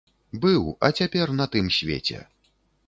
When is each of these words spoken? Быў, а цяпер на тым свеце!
Быў, 0.45 0.63
а 0.89 0.91
цяпер 1.01 1.37
на 1.41 1.45
тым 1.57 1.65
свеце! 1.81 2.19